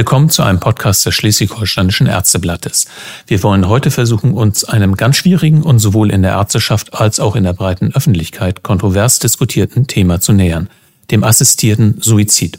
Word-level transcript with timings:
Willkommen 0.00 0.30
zu 0.30 0.42
einem 0.42 0.60
Podcast 0.60 1.04
des 1.04 1.14
Schleswig-Holsteinischen 1.14 2.06
Ärzteblattes. 2.06 2.86
Wir 3.26 3.42
wollen 3.42 3.68
heute 3.68 3.90
versuchen, 3.90 4.32
uns 4.32 4.64
einem 4.64 4.96
ganz 4.96 5.16
schwierigen 5.16 5.62
und 5.62 5.78
sowohl 5.78 6.10
in 6.10 6.22
der 6.22 6.30
Ärzteschaft 6.30 6.94
als 6.94 7.20
auch 7.20 7.36
in 7.36 7.44
der 7.44 7.52
breiten 7.52 7.94
Öffentlichkeit 7.94 8.62
kontrovers 8.62 9.18
diskutierten 9.18 9.88
Thema 9.88 10.18
zu 10.18 10.32
nähern, 10.32 10.70
dem 11.10 11.22
assistierten 11.22 12.00
Suizid. 12.00 12.58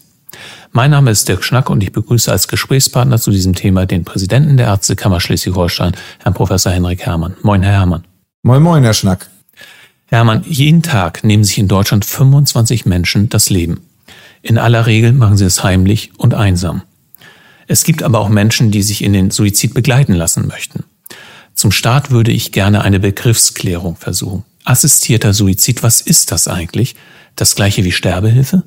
Mein 0.72 0.92
Name 0.92 1.10
ist 1.10 1.30
Dirk 1.30 1.44
Schnack 1.44 1.72
und 1.72 1.82
ich 1.82 1.92
begrüße 1.92 2.32
als 2.32 2.48
Gesprächspartner 2.48 3.18
zu 3.18 3.32
diesem 3.32 3.56
Thema 3.56 3.88
den 3.88 4.06
Präsidenten 4.06 4.56
der 4.56 4.68
Ärztekammer 4.68 5.20
Schleswig-Holstein, 5.20 5.94
Herrn 6.20 6.36
Professor 6.36 6.72
Henrik 6.72 7.08
Herrmann. 7.08 7.38
Moin, 7.42 7.64
Herr 7.64 7.74
Herrmann. 7.74 8.04
Moin, 8.44 8.62
moin, 8.62 8.84
Herr 8.84 8.94
Schnack. 8.94 9.32
Herr 10.06 10.20
Herrmann, 10.20 10.46
jeden 10.48 10.84
Tag 10.84 11.24
nehmen 11.24 11.44
sich 11.44 11.58
in 11.58 11.68
Deutschland 11.68 12.06
25 12.06 12.86
Menschen 12.86 13.30
das 13.30 13.50
Leben. 13.50 13.82
In 14.44 14.60
aller 14.60 14.86
Regel 14.86 15.12
machen 15.12 15.38
sie 15.38 15.46
es 15.46 15.64
heimlich 15.64 16.12
und 16.18 16.36
einsam. 16.36 16.84
Es 17.72 17.86
gibt 17.86 18.04
aber 18.04 18.20
auch 18.20 18.28
Menschen, 18.28 18.70
die 18.70 18.82
sich 18.82 19.02
in 19.02 19.14
den 19.14 19.32
Suizid 19.32 19.74
begleiten 19.74 20.12
lassen 20.12 20.46
möchten. 20.46 20.84
Zum 21.54 21.72
Start 21.72 22.12
würde 22.12 22.30
ich 22.30 22.52
gerne 22.52 22.82
eine 22.82 23.00
Begriffsklärung 23.00 23.96
versuchen. 23.96 24.44
Assistierter 24.66 25.34
Suizid, 25.34 25.82
was 25.82 26.02
ist 26.02 26.34
das 26.34 26.50
eigentlich? 26.50 26.98
Das 27.38 27.56
gleiche 27.56 27.86
wie 27.86 27.94
Sterbehilfe? 27.94 28.64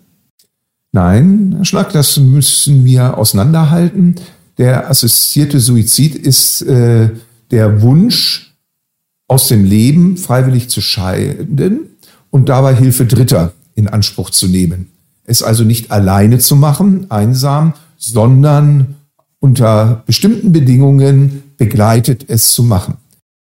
Nein, 0.92 1.52
Herr 1.54 1.66
Schlag, 1.66 1.92
das 1.92 2.16
müssen 2.16 2.86
wir 2.86 3.18
auseinanderhalten. 3.18 4.14
Der 4.56 4.88
assistierte 4.88 5.60
Suizid 5.60 6.14
ist 6.14 6.62
äh, 6.62 7.10
der 7.50 7.82
Wunsch, 7.82 8.54
aus 9.28 9.48
dem 9.48 9.66
Leben 9.66 10.16
freiwillig 10.16 10.70
zu 10.70 10.80
scheiden 10.80 11.90
und 12.30 12.48
dabei 12.48 12.74
Hilfe 12.74 13.04
Dritter 13.04 13.52
in 13.74 13.86
Anspruch 13.86 14.30
zu 14.30 14.48
nehmen. 14.48 14.92
Es 15.24 15.42
also 15.42 15.62
nicht 15.62 15.90
alleine 15.90 16.38
zu 16.38 16.56
machen, 16.56 17.10
einsam, 17.10 17.74
sondern 18.04 18.96
unter 19.40 20.02
bestimmten 20.06 20.52
Bedingungen 20.52 21.42
begleitet 21.56 22.24
es 22.28 22.52
zu 22.52 22.62
machen. 22.62 22.94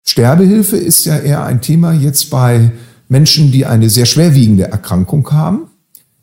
Sterbehilfe 0.06 0.76
ist 0.76 1.04
ja 1.04 1.18
eher 1.18 1.44
ein 1.44 1.60
Thema 1.60 1.92
jetzt 1.92 2.30
bei 2.30 2.72
Menschen, 3.08 3.52
die 3.52 3.66
eine 3.66 3.90
sehr 3.90 4.06
schwerwiegende 4.06 4.64
Erkrankung 4.64 5.30
haben, 5.30 5.68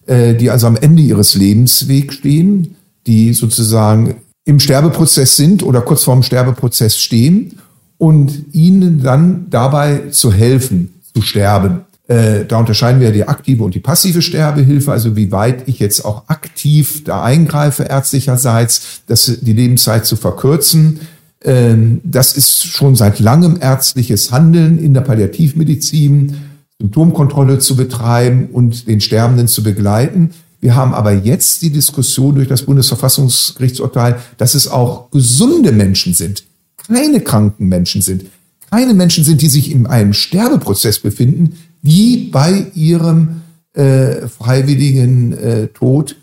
äh, 0.06 0.36
die 0.36 0.50
also 0.50 0.67
am 0.67 0.75
Ende 0.75 1.02
ihres 1.02 1.36
Lebenswegs 1.36 2.16
stehen, 2.16 2.75
die 3.08 3.33
sozusagen 3.33 4.16
im 4.45 4.59
Sterbeprozess 4.59 5.36
sind 5.36 5.64
oder 5.64 5.81
kurz 5.81 6.03
vorm 6.03 6.23
Sterbeprozess 6.23 6.98
stehen 6.98 7.59
und 7.98 8.53
ihnen 8.53 9.02
dann 9.02 9.48
dabei 9.50 10.09
zu 10.09 10.33
helfen, 10.33 10.94
zu 11.14 11.22
sterben. 11.22 11.81
Äh, 12.08 12.46
da 12.46 12.58
unterscheiden 12.58 13.00
wir 13.00 13.12
die 13.12 13.28
aktive 13.28 13.64
und 13.64 13.76
die 13.76 13.80
passive 13.80 14.22
Sterbehilfe, 14.22 14.92
also 14.92 15.16
wie 15.16 15.32
weit 15.32 15.68
ich 15.68 15.80
jetzt 15.80 16.04
auch 16.04 16.28
aktiv 16.28 17.04
da 17.06 17.23
eingreife 17.23 17.84
ärztlicherseits, 17.84 19.04
das, 19.08 19.40
die 19.42 19.54
Lebenszeit 19.54 20.06
zu 20.06 20.18
verkürzen. 20.18 21.00
Ähm, 21.44 22.02
das 22.04 22.36
ist 22.36 22.66
schon 22.66 22.95
seit 22.95 23.20
langem 23.20 23.58
ärztliches 23.60 24.32
Handeln 24.32 24.80
in 24.80 24.94
der 24.94 25.02
Palliativmedizin, 25.02 26.36
Symptomkontrolle 26.80 27.60
zu 27.60 27.78
betreiben 27.78 28.50
und 28.52 28.88
den 28.88 29.00
Sterbenden 29.00 29.48
zu 29.48 29.64
begleiten. 29.64 30.32
Wir 30.60 30.76
haben 30.76 30.94
aber 30.94 31.14
jetzt 31.14 31.62
die 31.62 31.70
Diskussion 31.70 32.36
durch 32.36 32.50
das 32.50 32.64
Bundesverfassungsgerichtsurteil, 32.64 34.20
dass 34.38 34.56
es 34.56 34.67
auch 34.67 35.10
gesunde 35.12 35.72
Menschen 35.72 36.14
sind, 36.14 36.44
keine 36.88 37.22
kranken 37.22 37.70
Menschen 37.70 38.02
sind, 38.02 38.26
keine 38.70 38.94
Menschen 38.94 39.23
sind, 39.23 39.42
die 39.42 39.50
sich 39.50 39.72
in 39.72 39.88
einem 39.88 40.12
Sterbeprozess 40.14 41.00
befinden, 41.00 41.58
die 41.84 42.30
bei 42.31 42.66
ihrem 42.73 43.42
äh, 43.73 44.28
freiwilligen 44.28 45.34
äh, 45.34 45.67
Tod 45.67 46.16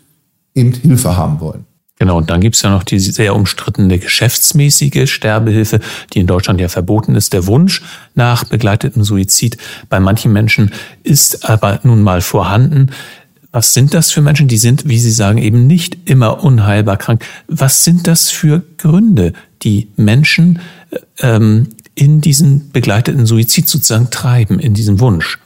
eben 0.53 0.73
Hilfe 0.73 1.15
haben 1.15 1.39
wollen. 1.39 1.65
Genau, 2.01 2.17
und 2.17 2.31
dann 2.31 2.41
gibt's 2.41 2.63
ja 2.63 2.71
noch 2.71 2.83
die 2.83 2.99
sehr 2.99 3.35
umstrittene 3.35 3.99
geschäftsmäßige 3.99 5.07
Sterbehilfe, 5.07 5.79
die 6.13 6.21
in 6.21 6.25
Deutschland 6.25 6.59
ja 6.59 6.67
verboten 6.67 7.13
ist. 7.13 7.31
Der 7.31 7.45
Wunsch 7.45 7.83
nach 8.15 8.43
begleitetem 8.43 9.03
Suizid 9.03 9.57
bei 9.87 9.99
manchen 9.99 10.33
Menschen 10.33 10.71
ist 11.03 11.47
aber 11.47 11.79
nun 11.83 12.01
mal 12.01 12.21
vorhanden. 12.21 12.89
Was 13.51 13.75
sind 13.75 13.93
das 13.93 14.09
für 14.09 14.21
Menschen? 14.21 14.47
Die 14.47 14.57
sind, 14.57 14.87
wie 14.87 14.97
Sie 14.97 15.11
sagen, 15.11 15.37
eben 15.37 15.67
nicht 15.67 16.09
immer 16.09 16.43
unheilbar 16.43 16.97
krank. 16.97 17.23
Was 17.47 17.83
sind 17.83 18.07
das 18.07 18.31
für 18.31 18.63
Gründe, 18.77 19.33
die 19.61 19.89
Menschen 19.95 20.59
ähm, 21.19 21.67
in 21.93 22.19
diesen 22.19 22.71
begleiteten 22.71 23.27
Suizid 23.27 23.69
sozusagen 23.69 24.09
treiben, 24.09 24.59
in 24.59 24.73
diesem 24.73 24.99
Wunsch? 25.01 25.37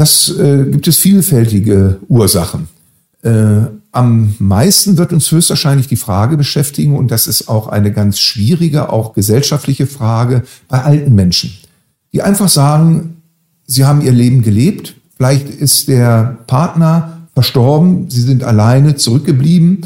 Das 0.00 0.30
äh, 0.30 0.64
gibt 0.64 0.88
es 0.88 0.96
vielfältige 0.96 1.98
Ursachen. 2.08 2.68
Äh, 3.20 3.66
am 3.92 4.34
meisten 4.38 4.96
wird 4.96 5.12
uns 5.12 5.30
höchstwahrscheinlich 5.30 5.88
die 5.88 5.96
Frage 5.96 6.38
beschäftigen, 6.38 6.96
und 6.96 7.10
das 7.10 7.26
ist 7.26 7.50
auch 7.50 7.68
eine 7.68 7.92
ganz 7.92 8.18
schwierige, 8.18 8.90
auch 8.90 9.12
gesellschaftliche 9.12 9.86
Frage 9.86 10.44
bei 10.68 10.82
alten 10.82 11.14
Menschen, 11.14 11.52
die 12.14 12.22
einfach 12.22 12.48
sagen, 12.48 13.18
sie 13.66 13.84
haben 13.84 14.00
ihr 14.00 14.12
Leben 14.12 14.40
gelebt, 14.40 14.94
vielleicht 15.18 15.50
ist 15.50 15.88
der 15.88 16.38
Partner 16.46 17.28
verstorben, 17.34 18.08
sie 18.08 18.22
sind 18.22 18.42
alleine 18.42 18.96
zurückgeblieben 18.96 19.82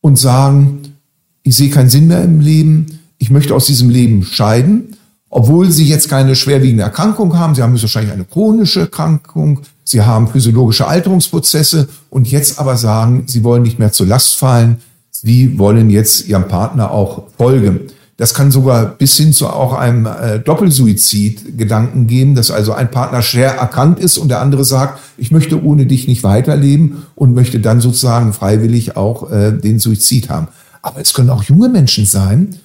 und 0.00 0.18
sagen, 0.18 0.94
ich 1.42 1.56
sehe 1.56 1.68
keinen 1.68 1.90
Sinn 1.90 2.06
mehr 2.06 2.24
im 2.24 2.40
Leben, 2.40 3.00
ich 3.18 3.28
möchte 3.28 3.54
aus 3.54 3.66
diesem 3.66 3.90
Leben 3.90 4.24
scheiden 4.24 4.96
obwohl 5.30 5.70
sie 5.70 5.86
jetzt 5.86 6.08
keine 6.08 6.34
schwerwiegende 6.34 6.84
Erkrankung 6.84 7.38
haben, 7.38 7.54
sie 7.54 7.62
haben 7.62 7.80
wahrscheinlich 7.80 8.12
eine 8.12 8.24
chronische 8.24 8.80
Erkrankung, 8.80 9.60
sie 9.84 10.02
haben 10.02 10.28
physiologische 10.28 10.86
Alterungsprozesse 10.86 11.88
und 12.10 12.30
jetzt 12.30 12.58
aber 12.58 12.76
sagen, 12.76 13.24
sie 13.26 13.44
wollen 13.44 13.62
nicht 13.62 13.78
mehr 13.78 13.92
zur 13.92 14.06
Last 14.06 14.36
fallen, 14.36 14.78
sie 15.10 15.58
wollen 15.58 15.90
jetzt 15.90 16.28
ihrem 16.28 16.48
Partner 16.48 16.90
auch 16.90 17.24
folgen. 17.36 17.80
Das 18.16 18.34
kann 18.34 18.50
sogar 18.50 18.84
bis 18.84 19.16
hin 19.16 19.32
zu 19.32 19.46
auch 19.48 19.74
einem 19.74 20.06
äh, 20.06 20.40
Doppelsuizid 20.40 21.56
Gedanken 21.56 22.08
geben, 22.08 22.34
dass 22.34 22.50
also 22.50 22.72
ein 22.72 22.90
Partner 22.90 23.22
schwer 23.22 23.52
erkrankt 23.52 24.00
ist 24.00 24.18
und 24.18 24.28
der 24.28 24.40
andere 24.40 24.64
sagt, 24.64 24.98
ich 25.16 25.30
möchte 25.30 25.62
ohne 25.62 25.86
dich 25.86 26.08
nicht 26.08 26.24
weiterleben 26.24 27.04
und 27.14 27.34
möchte 27.34 27.60
dann 27.60 27.80
sozusagen 27.80 28.32
freiwillig 28.32 28.96
auch 28.96 29.30
äh, 29.30 29.52
den 29.52 29.78
Suizid 29.78 30.30
haben. 30.30 30.48
Aber 30.82 31.00
es 31.00 31.14
können 31.14 31.30
auch 31.30 31.44
junge 31.44 31.68
Menschen 31.68 32.06
sein, 32.06 32.56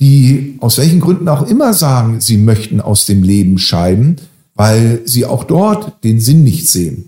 die 0.00 0.56
aus 0.60 0.78
welchen 0.78 1.00
Gründen 1.00 1.28
auch 1.28 1.48
immer 1.48 1.74
sagen, 1.74 2.20
sie 2.20 2.36
möchten 2.36 2.80
aus 2.80 3.06
dem 3.06 3.22
Leben 3.22 3.58
scheiden, 3.58 4.16
weil 4.54 5.02
sie 5.04 5.24
auch 5.24 5.44
dort 5.44 6.04
den 6.04 6.20
Sinn 6.20 6.44
nicht 6.44 6.68
sehen. 6.68 7.06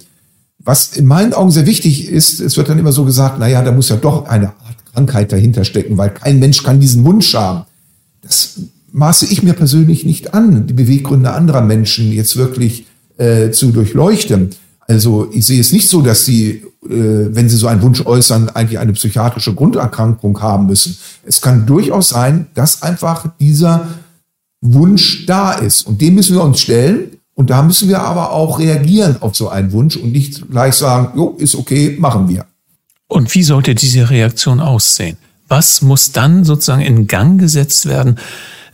Was 0.59 0.97
in 0.97 1.07
meinen 1.07 1.33
Augen 1.33 1.51
sehr 1.51 1.67
wichtig 1.67 2.09
ist, 2.09 2.41
es 2.41 2.57
wird 2.57 2.69
dann 2.69 2.79
immer 2.79 2.93
so 2.93 3.05
gesagt, 3.05 3.37
na 3.39 3.49
ja, 3.49 3.63
da 3.63 3.73
muss 3.73 3.89
ja 3.89 3.97
doch 3.97 4.27
eine 4.27 4.49
Art 4.49 4.77
Krankheit 4.93 5.33
dahinter 5.33 5.65
stecken, 5.65 5.97
weil 5.97 6.11
kein 6.11 6.39
Mensch 6.39 6.63
kann 6.63 6.81
diesen 6.81 7.05
Wunsch 7.05 7.35
haben. 7.35 7.65
Das 8.23 8.61
maße 8.93 9.27
ich 9.27 9.43
mir 9.43 9.55
persönlich 9.55 10.05
nicht 10.05 10.35
an, 10.35 10.67
die 10.67 10.73
Beweggründe 10.73 11.33
anderer 11.33 11.63
Menschen 11.63 12.13
jetzt 12.13 12.37
wirklich 12.37 12.87
äh, 13.17 13.51
zu 13.51 13.71
durchleuchten. 13.71 14.51
Also 14.91 15.29
ich 15.33 15.47
sehe 15.47 15.61
es 15.61 15.71
nicht 15.71 15.89
so, 15.89 16.03
dass 16.03 16.25
sie, 16.25 16.65
äh, 16.85 17.29
wenn 17.31 17.49
sie 17.49 17.57
so 17.57 17.69
einen 17.69 17.81
Wunsch 17.81 18.05
äußern, 18.05 18.49
eigentlich 18.49 18.81
eine 18.81 18.93
psychiatrische 18.93 19.55
Grunderkrankung 19.55 20.43
haben 20.43 20.67
müssen. 20.67 20.99
Es 21.25 21.41
kann 21.41 21.65
durchaus 21.65 22.09
sein, 22.09 22.49
dass 22.55 22.83
einfach 22.83 23.29
dieser 23.39 23.87
Wunsch 24.61 25.27
da 25.27 25.53
ist. 25.53 25.83
Und 25.87 26.01
dem 26.01 26.17
müssen 26.17 26.35
wir 26.35 26.43
uns 26.43 26.61
stellen. 26.61 27.19
Und 27.35 27.51
da 27.51 27.63
müssen 27.63 27.89
wir 27.89 28.01
aber 28.01 28.33
auch 28.33 28.59
reagieren 28.59 29.23
auf 29.23 29.37
so 29.37 29.49
einen 29.49 29.71
Wunsch 29.71 29.97
und 29.97 30.11
nicht 30.11 30.51
gleich 30.51 30.75
sagen, 30.75 31.17
jo, 31.17 31.37
ist 31.39 31.55
okay, 31.55 31.97
machen 31.97 32.29
wir. 32.29 32.47
Und 33.07 33.33
wie 33.33 33.45
sollte 33.45 33.77
diese 33.77 34.11
Reaktion 34.11 34.59
aussehen? 34.59 35.17
Was 35.47 35.83
muss 35.83 36.11
dann 36.11 36.43
sozusagen 36.43 36.83
in 36.83 37.07
Gang 37.07 37.39
gesetzt 37.39 37.87
werden? 37.87 38.19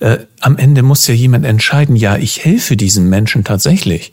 Äh, 0.00 0.20
am 0.40 0.56
Ende 0.56 0.82
muss 0.82 1.06
ja 1.06 1.14
jemand 1.14 1.44
entscheiden, 1.44 1.94
ja, 1.94 2.16
ich 2.16 2.42
helfe 2.42 2.78
diesem 2.78 3.10
Menschen 3.10 3.44
tatsächlich 3.44 4.12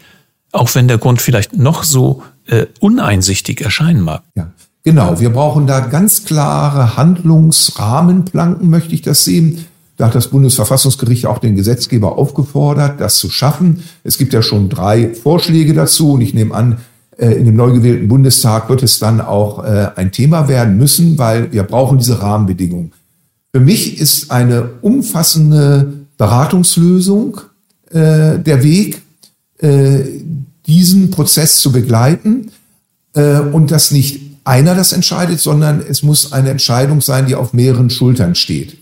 auch 0.53 0.73
wenn 0.75 0.87
der 0.87 0.97
Grund 0.97 1.21
vielleicht 1.21 1.57
noch 1.57 1.83
so 1.83 2.23
äh, 2.47 2.67
uneinsichtig 2.79 3.61
erscheinen 3.61 4.01
mag. 4.01 4.23
Ja, 4.35 4.51
genau. 4.83 5.19
Wir 5.19 5.31
brauchen 5.31 5.67
da 5.67 5.81
ganz 5.81 6.25
klare 6.25 6.95
Handlungsrahmenplanken, 6.95 8.69
möchte 8.69 8.93
ich 8.93 9.01
das 9.01 9.25
sehen. 9.25 9.65
Da 9.97 10.07
hat 10.07 10.15
das 10.15 10.27
Bundesverfassungsgericht 10.27 11.25
auch 11.25 11.39
den 11.39 11.55
Gesetzgeber 11.55 12.17
aufgefordert, 12.17 12.99
das 12.99 13.15
zu 13.15 13.29
schaffen. 13.29 13.83
Es 14.03 14.17
gibt 14.17 14.33
ja 14.33 14.41
schon 14.41 14.69
drei 14.69 15.13
Vorschläge 15.13 15.73
dazu 15.73 16.13
und 16.13 16.21
ich 16.21 16.33
nehme 16.33 16.53
an, 16.53 16.77
äh, 17.17 17.31
in 17.31 17.45
dem 17.45 17.55
neu 17.55 17.71
gewählten 17.71 18.07
Bundestag 18.07 18.69
wird 18.69 18.83
es 18.83 18.99
dann 18.99 19.21
auch 19.21 19.63
äh, 19.63 19.89
ein 19.95 20.11
Thema 20.11 20.47
werden 20.47 20.77
müssen, 20.77 21.17
weil 21.17 21.51
wir 21.51 21.63
brauchen 21.63 21.97
diese 21.97 22.21
Rahmenbedingungen. 22.21 22.91
Für 23.51 23.59
mich 23.59 23.99
ist 23.99 24.31
eine 24.31 24.69
umfassende 24.81 25.93
Beratungslösung 26.17 27.41
äh, 27.91 28.39
der 28.39 28.63
Weg, 28.63 29.01
diesen 30.67 31.11
Prozess 31.11 31.59
zu 31.59 31.71
begleiten 31.71 32.51
äh, 33.13 33.39
und 33.39 33.71
dass 33.71 33.91
nicht 33.91 34.21
einer 34.43 34.75
das 34.75 34.93
entscheidet, 34.93 35.39
sondern 35.39 35.81
es 35.81 36.03
muss 36.03 36.33
eine 36.33 36.49
Entscheidung 36.49 37.01
sein, 37.01 37.25
die 37.25 37.35
auf 37.35 37.53
mehreren 37.53 37.89
Schultern 37.89 38.35
steht. 38.35 38.77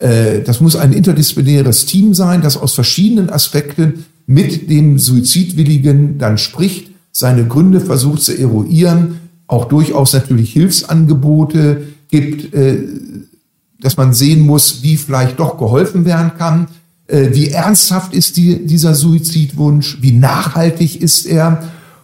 Äh, 0.00 0.42
das 0.42 0.60
muss 0.60 0.76
ein 0.76 0.92
interdisziplinäres 0.92 1.86
Team 1.86 2.14
sein, 2.14 2.42
das 2.42 2.56
aus 2.56 2.74
verschiedenen 2.74 3.30
Aspekten 3.30 4.04
mit 4.26 4.68
dem 4.70 4.98
Suizidwilligen 4.98 6.18
dann 6.18 6.38
spricht, 6.38 6.90
seine 7.12 7.46
Gründe 7.46 7.80
versucht 7.80 8.22
zu 8.22 8.36
eruieren, 8.36 9.20
auch 9.46 9.66
durchaus 9.66 10.12
natürlich 10.12 10.52
Hilfsangebote 10.52 11.86
gibt, 12.10 12.52
äh, 12.54 12.78
dass 13.80 13.96
man 13.96 14.12
sehen 14.12 14.40
muss, 14.40 14.82
wie 14.82 14.96
vielleicht 14.96 15.38
doch 15.38 15.58
geholfen 15.58 16.04
werden 16.04 16.32
kann. 16.36 16.68
Äh, 17.08 17.28
wie 17.32 17.50
ernsthaft 17.50 18.14
ist 18.14 18.36
die, 18.36 18.66
dieser 18.66 18.94
Suizidwunsch? 18.94 19.98
Wie 20.00 20.12
nachhaltig 20.12 21.00
ist 21.00 21.26
er? 21.26 21.62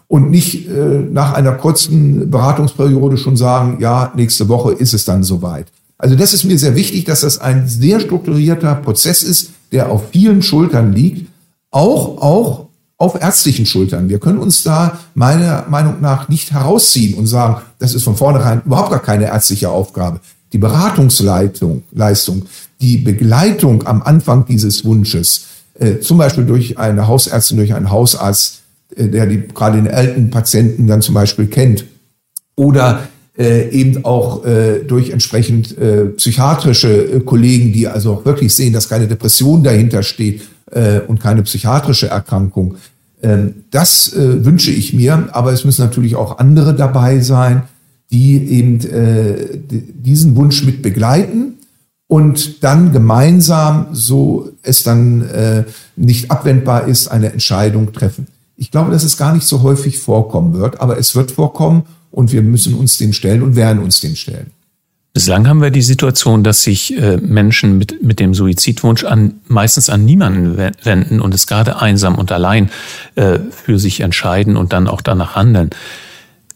Und 0.08 0.30
nicht 0.30 0.68
äh, 0.68 0.70
nach 1.10 1.32
einer 1.32 1.52
kurzen 1.52 2.30
Beratungsperiode 2.30 3.16
schon 3.16 3.36
sagen, 3.36 3.78
ja, 3.80 4.12
nächste 4.14 4.48
Woche 4.48 4.72
ist 4.72 4.92
es 4.92 5.04
dann 5.04 5.22
soweit. 5.24 5.66
Also 5.96 6.16
das 6.16 6.34
ist 6.34 6.44
mir 6.44 6.58
sehr 6.58 6.74
wichtig, 6.74 7.04
dass 7.04 7.20
das 7.20 7.38
ein 7.38 7.68
sehr 7.68 8.00
strukturierter 8.00 8.74
Prozess 8.74 9.22
ist, 9.22 9.50
der 9.70 9.90
auf 9.90 10.10
vielen 10.10 10.42
Schultern 10.42 10.92
liegt, 10.92 11.30
auch, 11.70 12.20
auch 12.20 12.66
auf 12.98 13.20
ärztlichen 13.20 13.66
Schultern. 13.66 14.08
Wir 14.08 14.20
können 14.20 14.38
uns 14.38 14.62
da 14.62 14.98
meiner 15.14 15.66
Meinung 15.68 16.00
nach 16.00 16.28
nicht 16.28 16.52
herausziehen 16.52 17.14
und 17.14 17.26
sagen, 17.26 17.62
das 17.78 17.94
ist 17.94 18.04
von 18.04 18.16
vornherein 18.16 18.62
überhaupt 18.64 18.90
gar 18.90 19.02
keine 19.02 19.26
ärztliche 19.26 19.70
Aufgabe. 19.70 20.20
Die 20.52 20.58
Beratungsleitung, 20.58 21.82
Leistung, 21.92 22.42
die 22.82 22.98
Begleitung 22.98 23.86
am 23.86 24.02
Anfang 24.02 24.44
dieses 24.44 24.84
Wunsches, 24.84 25.46
äh, 25.78 26.00
zum 26.00 26.18
Beispiel 26.18 26.44
durch 26.44 26.78
eine 26.78 27.06
Hausärztin, 27.06 27.56
durch 27.56 27.72
einen 27.72 27.90
Hausarzt, 27.90 28.62
äh, 28.96 29.08
der 29.08 29.26
die 29.26 29.48
gerade 29.48 29.76
den 29.76 29.86
älteren 29.86 30.30
Patienten 30.30 30.86
dann 30.86 31.00
zum 31.00 31.14
Beispiel 31.14 31.46
kennt, 31.46 31.86
oder 32.56 33.08
äh, 33.38 33.70
eben 33.70 34.04
auch 34.04 34.44
äh, 34.44 34.80
durch 34.80 35.10
entsprechend 35.10 35.78
äh, 35.78 36.06
psychiatrische 36.06 36.88
äh, 36.88 37.20
Kollegen, 37.20 37.72
die 37.72 37.88
also 37.88 38.12
auch 38.12 38.24
wirklich 38.26 38.54
sehen, 38.54 38.74
dass 38.74 38.88
keine 38.88 39.06
Depression 39.06 39.62
dahinter 39.62 40.02
steht 40.02 40.42
äh, 40.70 41.00
und 41.00 41.20
keine 41.20 41.42
psychiatrische 41.42 42.08
Erkrankung. 42.08 42.74
Ähm, 43.22 43.54
das 43.70 44.12
äh, 44.12 44.44
wünsche 44.44 44.70
ich 44.70 44.92
mir, 44.92 45.28
aber 45.32 45.52
es 45.52 45.64
müssen 45.64 45.82
natürlich 45.82 46.16
auch 46.16 46.38
andere 46.38 46.74
dabei 46.74 47.20
sein, 47.20 47.62
die 48.10 48.34
eben 48.34 48.78
diesen 50.04 50.36
Wunsch 50.36 50.64
mit 50.64 50.82
begleiten 50.82 51.54
und 52.12 52.62
dann 52.62 52.92
gemeinsam, 52.92 53.86
so 53.92 54.50
es 54.62 54.82
dann 54.82 55.22
äh, 55.30 55.64
nicht 55.96 56.30
abwendbar 56.30 56.86
ist, 56.86 57.08
eine 57.08 57.32
Entscheidung 57.32 57.94
treffen. 57.94 58.26
Ich 58.54 58.70
glaube, 58.70 58.90
dass 58.90 59.02
es 59.02 59.16
gar 59.16 59.32
nicht 59.32 59.46
so 59.46 59.62
häufig 59.62 59.96
vorkommen 59.96 60.52
wird, 60.52 60.78
aber 60.82 60.98
es 60.98 61.16
wird 61.16 61.30
vorkommen 61.30 61.84
und 62.10 62.30
wir 62.30 62.42
müssen 62.42 62.74
uns 62.74 62.98
dem 62.98 63.14
stellen 63.14 63.42
und 63.42 63.56
werden 63.56 63.82
uns 63.82 64.00
dem 64.00 64.14
stellen. 64.14 64.50
Bislang 65.14 65.48
haben 65.48 65.62
wir 65.62 65.70
die 65.70 65.80
Situation, 65.80 66.44
dass 66.44 66.62
sich 66.62 66.94
äh, 66.98 67.16
Menschen 67.16 67.78
mit, 67.78 68.02
mit 68.02 68.20
dem 68.20 68.34
Suizidwunsch 68.34 69.04
an, 69.04 69.40
meistens 69.48 69.88
an 69.88 70.04
niemanden 70.04 70.58
wenden 70.84 71.18
und 71.18 71.32
es 71.32 71.46
gerade 71.46 71.80
einsam 71.80 72.16
und 72.16 72.30
allein 72.30 72.68
äh, 73.14 73.38
für 73.50 73.78
sich 73.78 74.00
entscheiden 74.00 74.58
und 74.58 74.74
dann 74.74 74.86
auch 74.86 75.00
danach 75.00 75.34
handeln. 75.34 75.70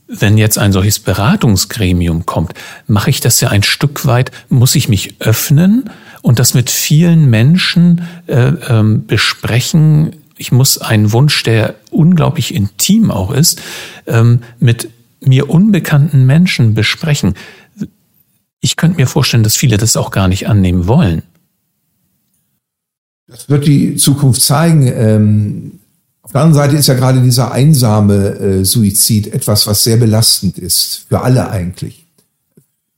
Wenn 0.08 0.38
jetzt 0.38 0.56
ein 0.56 0.72
solches 0.72 1.00
Beratungsgremium 1.00 2.26
kommt, 2.26 2.54
mache 2.86 3.10
ich 3.10 3.20
das 3.20 3.40
ja 3.40 3.48
ein 3.48 3.64
Stück 3.64 4.06
weit, 4.06 4.30
muss 4.48 4.76
ich 4.76 4.88
mich 4.88 5.20
öffnen 5.20 5.90
und 6.22 6.38
das 6.38 6.54
mit 6.54 6.70
vielen 6.70 7.28
Menschen 7.28 8.02
äh, 8.26 8.52
ähm, 8.68 9.06
besprechen. 9.06 10.14
Ich 10.36 10.52
muss 10.52 10.78
einen 10.78 11.12
Wunsch, 11.12 11.42
der 11.42 11.74
unglaublich 11.90 12.54
intim 12.54 13.10
auch 13.10 13.32
ist, 13.32 13.60
ähm, 14.06 14.42
mit 14.60 14.90
mir 15.20 15.50
unbekannten 15.50 16.24
Menschen 16.24 16.74
besprechen. 16.74 17.34
Ich 18.60 18.76
könnte 18.76 18.98
mir 18.98 19.08
vorstellen, 19.08 19.42
dass 19.42 19.56
viele 19.56 19.76
das 19.76 19.96
auch 19.96 20.12
gar 20.12 20.28
nicht 20.28 20.48
annehmen 20.48 20.86
wollen. 20.86 21.22
Das 23.26 23.48
wird 23.48 23.66
die 23.66 23.96
Zukunft 23.96 24.40
zeigen. 24.40 24.86
Ähm 24.86 25.80
auf 26.26 26.32
der 26.32 26.40
anderen 26.40 26.60
Seite 26.60 26.76
ist 26.76 26.88
ja 26.88 26.94
gerade 26.94 27.20
dieser 27.20 27.52
einsame 27.52 28.36
äh, 28.40 28.64
Suizid 28.64 29.32
etwas, 29.32 29.68
was 29.68 29.84
sehr 29.84 29.96
belastend 29.96 30.58
ist, 30.58 31.06
für 31.08 31.20
alle 31.20 31.50
eigentlich. 31.50 32.04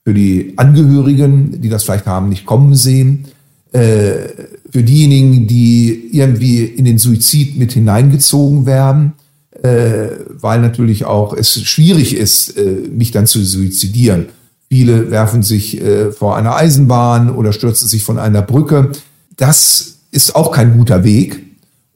Für 0.02 0.14
die 0.14 0.54
Angehörigen, 0.56 1.60
die 1.60 1.68
das 1.68 1.84
vielleicht 1.84 2.06
haben, 2.06 2.30
nicht 2.30 2.46
kommen 2.46 2.74
sehen, 2.74 3.26
äh, 3.72 4.30
für 4.70 4.82
diejenigen, 4.82 5.46
die 5.46 6.08
irgendwie 6.10 6.64
in 6.64 6.86
den 6.86 6.96
Suizid 6.96 7.58
mit 7.58 7.72
hineingezogen 7.72 8.64
werden, 8.64 9.12
äh, 9.62 10.08
weil 10.40 10.62
natürlich 10.62 11.04
auch 11.04 11.34
es 11.34 11.60
schwierig 11.60 12.16
ist, 12.16 12.56
äh, 12.56 12.88
mich 12.90 13.10
dann 13.10 13.26
zu 13.26 13.44
suizidieren. 13.44 14.30
Viele 14.70 15.10
werfen 15.10 15.42
sich 15.42 15.82
äh, 15.82 16.12
vor 16.12 16.34
einer 16.38 16.56
Eisenbahn 16.56 17.28
oder 17.28 17.52
stürzen 17.52 17.88
sich 17.88 18.04
von 18.04 18.18
einer 18.18 18.40
Brücke. 18.40 18.92
Das 19.36 19.98
ist 20.12 20.34
auch 20.34 20.50
kein 20.50 20.78
guter 20.78 21.04
Weg, 21.04 21.47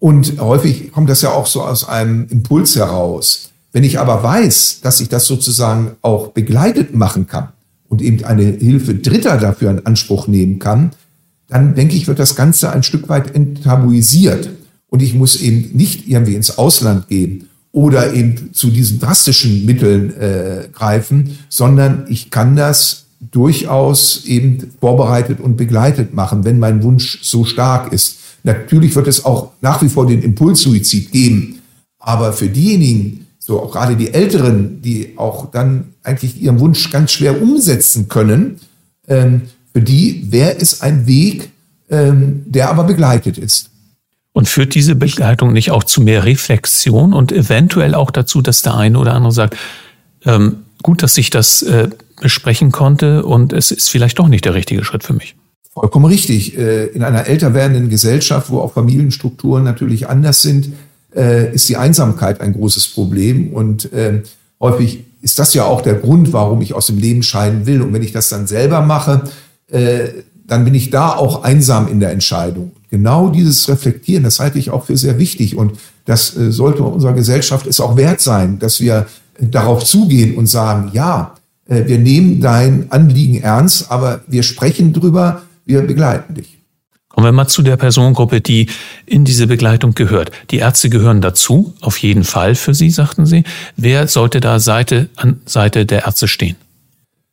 und 0.03 0.41
häufig 0.41 0.91
kommt 0.91 1.09
das 1.09 1.23
ja 1.23 1.31
auch 1.31 1.47
so 1.47 1.63
aus 1.63 1.89
einem 1.89 2.27
Impuls 2.29 2.75
heraus. 2.75 3.51
Wenn 3.71 3.85
ich 3.85 4.01
aber 4.01 4.21
weiß, 4.21 4.81
dass 4.83 5.01
ich 5.01 5.09
das 5.09 5.27
sozusagen 5.27 5.93
auch 6.03 6.33
begleitet 6.33 6.93
machen 6.93 7.29
kann 7.29 7.51
und 7.89 8.03
eben 8.03 8.25
eine 8.25 8.43
Hilfe 8.43 8.97
Dritter 8.97 9.37
dafür 9.37 9.71
in 9.71 9.87
Anspruch 9.87 10.27
nehmen 10.27 10.59
kann, 10.59 10.91
dann 11.47 11.77
denke 11.77 11.95
ich, 11.95 12.09
wird 12.09 12.19
das 12.19 12.35
Ganze 12.35 12.73
ein 12.73 12.83
Stück 12.83 13.09
weit 13.09 13.33
enttabuisiert. 13.33 14.51
Und 14.89 15.03
ich 15.03 15.15
muss 15.15 15.37
eben 15.37 15.77
nicht 15.77 16.09
irgendwie 16.09 16.35
ins 16.35 16.59
Ausland 16.59 17.07
gehen 17.07 17.49
oder 17.71 18.13
eben 18.13 18.53
zu 18.53 18.71
diesen 18.71 18.99
drastischen 18.99 19.65
Mitteln 19.67 20.13
äh, 20.19 20.69
greifen, 20.73 21.39
sondern 21.49 22.07
ich 22.09 22.33
kann 22.33 22.57
das 22.57 23.05
durchaus 23.31 24.25
eben 24.25 24.73
vorbereitet 24.81 25.39
und 25.39 25.57
begleitet 25.57 26.13
machen, 26.13 26.45
wenn 26.45 26.59
mein 26.59 26.83
Wunsch 26.83 27.21
so 27.23 27.45
stark 27.45 27.93
ist. 27.93 28.19
Natürlich 28.43 28.95
wird 28.95 29.07
es 29.07 29.25
auch 29.25 29.53
nach 29.61 29.83
wie 29.83 29.89
vor 29.89 30.07
den 30.07 30.23
Impulssuizid 30.23 31.13
geben. 31.13 31.61
Aber 31.99 32.33
für 32.33 32.49
diejenigen, 32.49 33.27
so 33.39 33.61
auch 33.61 33.73
gerade 33.73 33.97
die 33.97 34.13
Älteren, 34.13 34.83
die 34.83 35.15
auch 35.17 35.51
dann 35.51 35.95
eigentlich 36.03 36.41
ihren 36.41 36.59
Wunsch 36.61 36.91
ganz 36.91 37.13
schwer 37.13 37.41
umsetzen 37.41 38.09
können, 38.09 38.59
ähm, 39.09 39.43
für 39.73 39.83
die 39.83 40.31
wäre 40.31 40.57
es 40.59 40.83
ein 40.83 41.07
Weg, 41.07 41.51
ähm, 41.89 42.43
der 42.47 42.71
aber 42.71 42.85
begleitet 42.85 43.39
ist. 43.39 43.71
Und 44.33 44.49
führt 44.49 44.75
diese 44.75 44.95
Begleitung 44.95 45.53
nicht 45.53 45.71
auch 45.71 45.85
zu 45.85 46.01
mehr 46.01 46.25
Reflexion 46.25 47.13
und 47.13 47.33
eventuell 47.33 47.95
auch 47.95 48.11
dazu, 48.11 48.43
dass 48.43 48.63
der 48.63 48.77
eine 48.77 48.99
oder 48.99 49.15
andere 49.15 49.33
sagt, 49.33 49.57
ähm, 50.25 50.65
gut, 50.83 51.03
dass 51.03 51.19
ich 51.19 51.31
das 51.31 51.63
äh, 51.63 51.91
besprechen 52.21 52.73
konnte 52.73 53.25
und 53.25 53.53
es 53.53 53.71
ist 53.71 53.91
vielleicht 53.91 54.19
doch 54.19 54.29
nicht 54.29 54.45
der 54.45 54.55
richtige 54.55 54.85
Schritt 54.85 55.05
für 55.05 55.13
mich? 55.13 55.35
Vollkommen 55.75 56.05
richtig. 56.05 56.59
Äh, 56.59 56.87
in 56.89 57.03
einer 57.03 57.27
älter 57.27 57.55
werdenden 57.55 57.89
Gesellschaft, 57.89 58.51
wo 58.51 58.61
auch 58.61 58.75
Familienstrukturen 58.75 59.65
natürlich 59.65 60.07
anders 60.07 60.43
sind, 60.43 60.73
äh, 61.17 61.53
ist 61.55 61.69
die 61.69 61.79
Einsamkeit 61.79 62.43
ein 62.43 62.53
großes 62.53 62.89
Problem. 62.89 63.55
Und 63.55 63.89
ähm, 63.95 64.23
häufig 64.61 65.05
ist 65.23 65.39
das 65.39 65.55
ja 65.55 65.65
auch 65.65 65.81
der 65.81 65.95
Grund, 65.95 66.35
warum 66.35 66.61
ich 66.61 66.75
aus 66.75 66.89
dem 66.89 66.99
Leben 66.99 67.23
scheiden 67.23 67.65
will. 67.65 67.81
Und 67.81 67.95
wenn 67.95 68.03
ich 68.03 68.13
das 68.13 68.29
dann 68.29 68.47
selber 68.47 68.83
mache, 68.83 69.23
äh, 69.71 70.09
dann 70.47 70.67
bin 70.67 70.75
ich 70.75 70.91
da 70.91 71.17
auch 71.17 71.43
einsam 71.43 71.89
in 71.89 72.01
der 72.01 72.11
Entscheidung. 72.11 72.73
Genau 72.91 73.31
dieses 73.31 73.67
Reflektieren, 73.71 74.25
das 74.25 74.41
halte 74.41 74.59
ich 74.59 74.69
auch 74.71 74.85
für 74.85 74.99
sehr 74.99 75.19
wichtig. 75.19 75.57
Und 75.57 75.79
das 76.05 76.27
sollte 76.29 76.83
unserer 76.83 77.15
Gesellschaft 77.15 77.67
es 77.67 77.81
auch 77.81 77.97
wert 77.97 78.21
sein, 78.21 78.59
dass 78.59 78.81
wir 78.81 79.07
darauf 79.41 79.83
zugehen 79.85 80.37
und 80.37 80.49
sagen, 80.49 80.91
ja, 80.93 81.37
wir 81.67 81.99
nehmen 81.99 82.43
dein 82.43 82.91
Anliegen 82.91 83.41
ernst, 83.41 83.91
aber 83.91 84.21
wir 84.27 84.43
sprechen 84.43 84.93
drüber, 84.93 85.43
wir 85.65 85.83
begleiten 85.83 86.35
dich. 86.35 86.59
Kommen 87.13 87.27
wir 87.27 87.33
mal 87.33 87.47
zu 87.47 87.63
der 87.63 87.77
Personengruppe, 87.77 88.41
die 88.41 88.69
in 89.05 89.27
diese 89.27 89.47
Begleitung 89.47 89.95
gehört. 89.95 90.31
Die 90.51 90.59
Ärzte 90.59 90.89
gehören 90.89 91.21
dazu, 91.21 91.75
auf 91.83 91.99
jeden 91.99 92.25
Fall 92.25 92.55
für 92.55 92.73
Sie, 92.73 92.89
sagten 92.89 93.27
Sie. 93.27 93.45
Wer 93.77 94.09
sollte 94.09 94.41
da 94.41 94.59
Seite 94.59 95.11
an 95.17 95.41
Seite 95.45 95.85
der 95.85 96.07
Ärzte 96.07 96.27
stehen? 96.27 96.57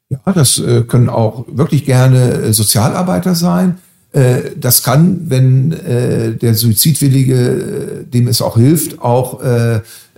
Ja, 0.09 0.33
das 0.33 0.59
äh, 0.59 0.81
können 0.81 1.07
auch 1.07 1.45
wirklich 1.47 1.85
gerne 1.85 2.31
äh, 2.33 2.53
Sozialarbeiter 2.53 3.35
sein. 3.35 3.77
Äh, 4.11 4.51
das 4.59 4.83
kann, 4.83 5.29
wenn 5.29 5.69
der 5.69 6.55
Suizidwillige, 6.55 8.05
dem 8.11 8.27
es 8.27 8.41
auch 8.41 8.57
hilft, 8.57 8.99
auch 9.01 9.39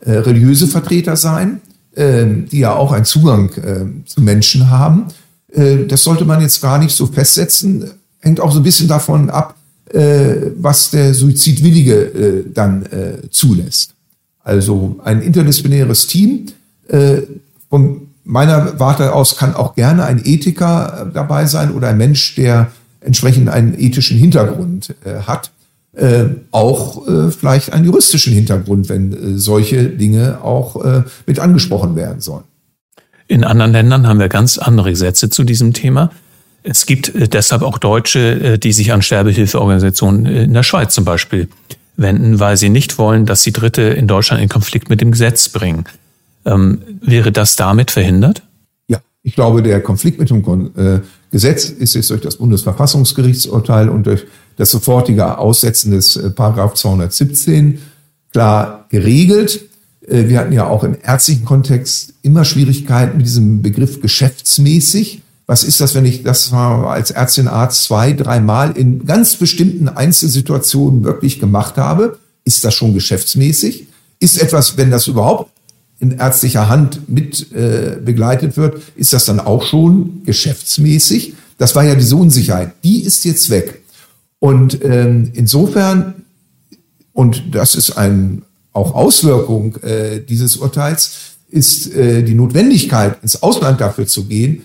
religiöse 0.06 0.68
Vertreter 0.68 1.18
sein, 1.18 1.62
die 1.96 2.60
ja 2.60 2.74
auch 2.74 2.94
einen 2.94 3.06
Zugang 3.06 3.52
zu 4.06 4.22
Menschen 4.22 4.70
haben. 4.70 5.08
Das 5.54 6.04
sollte 6.04 6.24
man 6.24 6.40
jetzt 6.42 6.62
gar 6.62 6.80
nicht 6.80 6.96
so 6.96 7.08
festsetzen 7.08 7.92
hängt 8.22 8.40
auch 8.40 8.52
so 8.52 8.60
ein 8.60 8.64
bisschen 8.64 8.88
davon 8.88 9.30
ab, 9.30 9.56
äh, 9.94 10.52
was 10.58 10.92
der 10.92 11.14
Suizidwillige 11.14 11.96
äh, 11.96 12.44
dann 12.54 12.86
äh, 12.86 13.30
zulässt. 13.30 13.94
Also 14.44 15.00
ein 15.04 15.22
interdisziplinäres 15.22 16.08
Team. 16.08 16.48
Äh, 16.88 17.24
von 17.70 18.08
meiner 18.24 18.80
Warte 18.80 19.14
aus 19.14 19.38
kann 19.38 19.54
auch 19.54 19.76
gerne 19.76 20.06
ein 20.06 20.22
Ethiker 20.24 21.08
äh, 21.10 21.14
dabei 21.14 21.46
sein 21.46 21.74
oder 21.74 21.90
ein 21.90 21.98
Mensch, 21.98 22.36
der 22.36 22.72
entsprechend 23.02 23.50
einen 23.50 23.78
ethischen 23.78 24.18
Hintergrund 24.18 24.96
äh, 25.04 25.22
hat. 25.22 25.52
Auch 26.52 27.06
vielleicht 27.38 27.74
einen 27.74 27.84
juristischen 27.84 28.32
Hintergrund, 28.32 28.88
wenn 28.88 29.38
solche 29.38 29.90
Dinge 29.90 30.42
auch 30.42 30.82
mit 31.26 31.38
angesprochen 31.38 31.98
werden 31.98 32.22
sollen. 32.22 32.46
In 33.28 33.44
anderen 33.44 33.74
Ländern 33.74 34.08
haben 34.08 34.18
wir 34.18 34.30
ganz 34.30 34.58
andere 34.58 34.92
Gesetze 34.92 35.30
zu 35.30 35.44
diesem 35.44 35.74
Thema. 35.74 36.10
Es 36.64 36.86
gibt 36.86 37.14
äh, 37.16 37.28
deshalb 37.28 37.64
auch 37.64 37.78
Deutsche, 37.78 38.54
äh, 38.54 38.58
die 38.58 38.74
sich 38.74 38.92
an 38.92 39.02
Sterbehilfeorganisationen 39.02 40.26
äh, 40.26 40.44
in 40.44 40.54
der 40.54 40.64
Schweiz 40.64 40.94
zum 40.94 41.06
Beispiel 41.06 41.48
wenden, 41.98 42.40
weil 42.40 42.58
sie 42.58 42.70
nicht 42.70 42.98
wollen, 42.98 43.26
dass 43.26 43.44
sie 43.44 43.52
Dritte 43.52 43.82
in 43.82 44.08
Deutschland 44.08 44.42
in 44.42 44.50
Konflikt 44.50 44.90
mit 44.90 45.02
dem 45.02 45.12
Gesetz 45.12 45.50
bringen. 45.50 45.86
Ähm, 46.46 46.82
wäre 47.02 47.32
das 47.32 47.56
damit 47.56 47.92
verhindert? 47.92 48.44
Ja, 48.88 49.02
ich 49.24 49.36
glaube, 49.36 49.62
der 49.62 49.82
Konflikt 49.82 50.20
mit 50.20 50.30
dem 50.30 51.02
Gesetz 51.30 51.66
ist 51.70 51.94
jetzt 51.94 52.10
durch 52.10 52.22
das 52.22 52.38
Bundesverfassungsgerichtsurteil 52.38 53.90
und 53.90 54.08
durch 54.08 54.26
das 54.58 54.72
sofortige 54.72 55.38
Aussetzen 55.38 55.92
des 55.92 56.20
Paragraph 56.36 56.74
217 56.74 57.80
klar 58.32 58.86
geregelt. 58.90 59.62
Wir 60.08 60.40
hatten 60.40 60.54
ja 60.54 60.66
auch 60.68 60.84
im 60.84 60.98
ärztlichen 61.04 61.46
Kontext 61.46 62.16
immer 62.24 62.44
Schwierigkeiten 62.44 63.18
mit 63.18 63.28
diesem 63.28 63.62
Begriff 63.62 64.02
geschäftsmäßig. 64.02 65.22
Was 65.52 65.66
ist 65.66 65.82
das, 65.82 65.96
wenn 65.96 66.06
ich 66.06 66.24
das 66.24 66.54
als 66.54 67.12
Ärztin, 67.12 67.50
Arzt 67.50 67.84
zwei, 67.84 68.14
dreimal 68.14 68.72
in 68.72 69.06
ganz 69.06 69.36
bestimmten 69.36 69.90
Einzelsituationen 69.90 71.04
wirklich 71.04 71.42
gemacht 71.42 71.76
habe? 71.76 72.20
Ist 72.46 72.64
das 72.64 72.74
schon 72.74 72.94
geschäftsmäßig? 72.94 73.88
Ist 74.22 74.42
etwas, 74.42 74.78
wenn 74.78 74.92
das 74.92 75.08
überhaupt 75.08 75.52
in 76.00 76.12
ärztlicher 76.12 76.70
Hand 76.70 77.10
mit 77.10 77.52
äh, 77.52 77.98
begleitet 78.02 78.56
wird, 78.56 78.82
ist 78.96 79.12
das 79.12 79.26
dann 79.26 79.42
auch 79.42 79.64
schon 79.64 80.24
geschäftsmäßig? 80.24 81.34
Das 81.58 81.76
war 81.76 81.84
ja 81.84 81.96
diese 81.96 82.16
Unsicherheit. 82.16 82.72
Die 82.86 83.04
ist 83.04 83.26
jetzt 83.26 83.50
weg. 83.50 83.82
Und 84.40 84.82
ähm, 84.86 85.32
insofern, 85.34 86.14
und 87.12 87.44
das 87.54 87.76
ist 87.76 87.98
ein 87.98 88.44
auch 88.72 88.96
Auswirkung 88.96 89.76
äh, 89.84 90.22
dieses 90.22 90.56
Urteils, 90.56 91.12
ist 91.50 91.94
äh, 91.94 92.24
die 92.24 92.36
Notwendigkeit, 92.36 93.22
ins 93.22 93.44
Ausland 93.44 93.82
dafür 93.82 94.08
zu 94.08 94.24
gehen, 94.28 94.62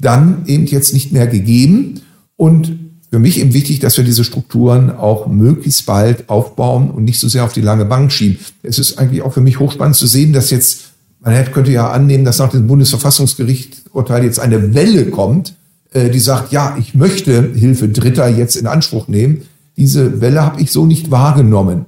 dann 0.00 0.44
eben 0.46 0.66
jetzt 0.66 0.94
nicht 0.94 1.12
mehr 1.12 1.26
gegeben. 1.26 2.00
Und 2.36 2.78
für 3.12 3.18
mich 3.18 3.38
eben 3.38 3.52
wichtig, 3.52 3.78
dass 3.80 3.98
wir 3.98 4.04
diese 4.04 4.24
Strukturen 4.24 4.90
auch 4.90 5.26
möglichst 5.26 5.84
bald 5.84 6.30
aufbauen 6.30 6.90
und 6.90 7.04
nicht 7.04 7.20
so 7.20 7.28
sehr 7.28 7.44
auf 7.44 7.52
die 7.52 7.60
lange 7.60 7.84
Bank 7.84 8.10
schieben. 8.10 8.38
Es 8.62 8.78
ist 8.78 8.98
eigentlich 8.98 9.20
auch 9.20 9.34
für 9.34 9.42
mich 9.42 9.60
hochspannend 9.60 9.96
zu 9.96 10.06
sehen, 10.06 10.32
dass 10.32 10.50
jetzt, 10.50 10.84
man 11.20 11.34
könnte 11.52 11.70
ja 11.70 11.90
annehmen, 11.90 12.24
dass 12.24 12.38
nach 12.38 12.50
dem 12.50 12.66
Bundesverfassungsgerichtsurteil 12.66 14.24
jetzt 14.24 14.40
eine 14.40 14.74
Welle 14.74 15.10
kommt, 15.10 15.54
äh, 15.92 16.08
die 16.08 16.18
sagt, 16.20 16.52
ja, 16.52 16.74
ich 16.78 16.94
möchte 16.94 17.52
Hilfe 17.54 17.90
Dritter 17.90 18.28
jetzt 18.28 18.56
in 18.56 18.66
Anspruch 18.66 19.08
nehmen. 19.08 19.42
Diese 19.76 20.22
Welle 20.22 20.42
habe 20.42 20.62
ich 20.62 20.72
so 20.72 20.86
nicht 20.86 21.10
wahrgenommen, 21.10 21.84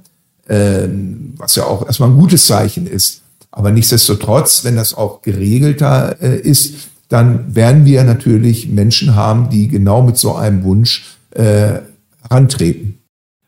ähm, 0.47 1.33
was 1.37 1.55
ja 1.55 1.65
auch 1.65 1.87
erstmal 1.87 2.09
ein 2.09 2.17
gutes 2.17 2.45
Zeichen 2.45 2.85
ist. 2.85 3.21
Aber 3.49 3.71
nichtsdestotrotz, 3.71 4.63
wenn 4.63 4.75
das 4.75 4.93
auch 4.93 5.23
geregelter 5.23 6.21
äh, 6.21 6.39
ist, 6.39 6.75
dann 7.09 7.55
werden 7.55 7.85
wir 7.85 8.03
natürlich 8.03 8.67
Menschen 8.69 9.15
haben, 9.15 9.49
die 9.49 9.67
genau 9.67 10.01
mit 10.01 10.17
so 10.17 10.35
einem 10.35 10.63
Wunsch 10.63 11.03
äh, 11.31 11.79
herantreten. 12.21 12.99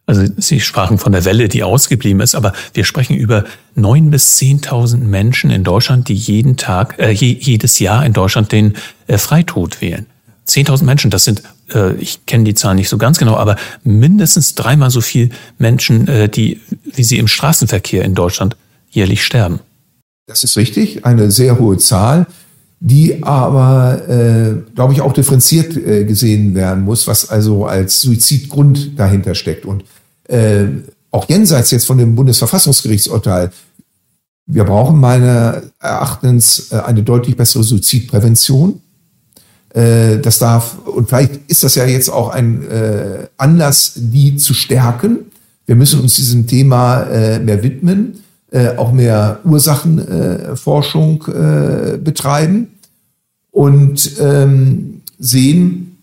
Also 0.05 0.23
Sie 0.37 0.61
sprachen 0.61 0.99
von 0.99 1.11
der 1.11 1.25
Welle, 1.25 1.49
die 1.49 1.63
ausgeblieben 1.63 2.21
ist, 2.21 2.33
aber 2.33 2.53
wir 2.73 2.85
sprechen 2.85 3.17
über 3.17 3.43
neun 3.75 4.09
bis 4.09 4.35
zehntausend 4.35 5.05
Menschen 5.05 5.49
in 5.49 5.65
Deutschland, 5.65 6.07
die 6.07 6.13
jeden 6.13 6.55
Tag, 6.55 6.97
äh, 6.97 7.11
jedes 7.11 7.79
Jahr 7.79 8.05
in 8.05 8.13
Deutschland 8.13 8.53
den 8.53 8.75
äh, 9.07 9.17
Freitod 9.17 9.81
wählen. 9.81 10.05
Zehntausend 10.45 10.85
Menschen, 10.85 11.11
das 11.11 11.25
sind, 11.25 11.43
äh, 11.73 11.93
ich 11.95 12.25
kenne 12.25 12.45
die 12.45 12.53
Zahlen 12.53 12.77
nicht 12.77 12.87
so 12.87 12.97
ganz 12.97 13.17
genau, 13.17 13.35
aber 13.35 13.57
mindestens 13.83 14.55
dreimal 14.55 14.91
so 14.91 15.01
viel 15.01 15.29
Menschen, 15.57 16.07
äh, 16.07 16.29
die, 16.29 16.61
wie 16.85 17.03
sie 17.03 17.17
im 17.17 17.27
Straßenverkehr 17.27 18.05
in 18.05 18.15
Deutschland 18.15 18.55
jährlich 18.89 19.25
sterben. 19.25 19.59
Das 20.25 20.45
ist 20.45 20.55
richtig, 20.55 21.05
eine 21.05 21.31
sehr 21.31 21.59
hohe 21.59 21.77
Zahl 21.77 22.27
die 22.79 23.23
aber, 23.23 24.07
äh, 24.07 24.53
glaube 24.75 24.93
ich, 24.93 25.01
auch 25.01 25.13
differenziert 25.13 25.75
äh, 25.75 26.05
gesehen 26.05 26.53
werden 26.53 26.83
muss, 26.83 27.07
was 27.07 27.29
also 27.29 27.65
als 27.65 28.01
Suizidgrund 28.01 28.99
dahinter 28.99 29.33
steckt. 29.33 29.65
Und 29.65 29.83
äh, 30.27 30.65
auch 31.09 31.27
jenseits 31.27 31.71
jetzt 31.71 31.85
von 31.85 31.97
dem 31.97 32.15
Bundesverfassungsgerichtsurteil, 32.15 33.51
wir 34.45 34.63
brauchen 34.63 34.99
meiner 34.99 35.63
Erachtens 35.79 36.71
äh, 36.71 36.77
eine 36.77 37.03
deutlich 37.03 37.35
bessere 37.35 37.63
Suizidprävention. 37.63 38.79
Äh, 39.73 40.19
das 40.19 40.39
darf, 40.39 40.77
und 40.85 41.09
vielleicht 41.09 41.39
ist 41.47 41.63
das 41.63 41.75
ja 41.75 41.85
jetzt 41.85 42.09
auch 42.09 42.29
ein 42.29 42.63
äh, 42.69 43.27
Anlass, 43.37 43.93
die 43.95 44.37
zu 44.37 44.53
stärken. 44.53 45.19
Wir 45.65 45.75
müssen 45.75 45.99
uns 45.99 46.15
diesem 46.15 46.47
Thema 46.47 47.05
mehr 47.39 47.61
widmen 47.61 48.23
äh, 48.57 48.77
auch 48.77 48.91
mehr 48.91 49.39
Ursachenforschung 49.43 51.25
äh, 51.27 51.97
betreiben 51.97 52.69
und 53.51 54.19
ähm, 54.19 55.01
sehen, 55.19 55.97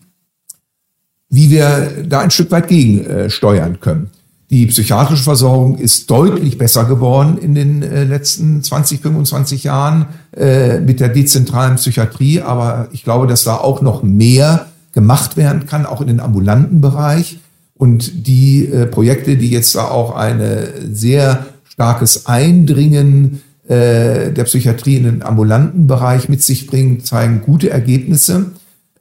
wie 1.29 1.49
wir 1.49 2.05
da 2.07 2.19
ein 2.19 2.31
Stück 2.31 2.51
weit 2.51 2.69
gegensteuern 2.69 3.79
können. 3.81 4.09
Die 4.49 4.67
psychiatrische 4.67 5.23
Versorgung 5.23 5.79
ist 5.79 6.09
deutlich 6.09 6.57
besser 6.57 6.85
geworden 6.85 7.37
in 7.39 7.55
den 7.55 7.81
äh, 7.81 8.03
letzten 8.03 8.63
20, 8.63 9.01
25 9.01 9.63
Jahren 9.65 10.05
äh, 10.37 10.79
mit 10.79 10.99
der 10.99 11.09
dezentralen 11.09 11.75
Psychiatrie. 11.75 12.41
Aber 12.41 12.87
ich 12.91 13.03
glaube, 13.03 13.27
dass 13.27 13.43
da 13.43 13.57
auch 13.57 13.81
noch 13.81 14.03
mehr 14.03 14.67
gemacht 14.93 15.35
werden 15.35 15.65
kann, 15.65 15.85
auch 15.85 15.99
in 15.99 16.07
den 16.07 16.19
ambulanten 16.21 16.79
Bereich. 16.79 17.39
Und 17.73 18.27
die 18.27 18.67
äh, 18.67 18.85
Projekte, 18.85 19.35
die 19.35 19.49
jetzt 19.49 19.75
da 19.75 19.89
auch 19.89 20.15
eine 20.15 20.69
sehr 20.93 21.47
starkes 21.75 22.25
Eindringen 22.25 23.41
äh, 23.67 24.31
der 24.31 24.45
Psychiatrie 24.45 24.97
in 24.97 25.03
den 25.03 25.23
ambulanten 25.23 25.87
Bereich 25.87 26.29
mit 26.29 26.41
sich 26.41 26.67
bringen, 26.67 27.03
zeigen 27.03 27.41
gute 27.41 27.69
Ergebnisse. 27.69 28.51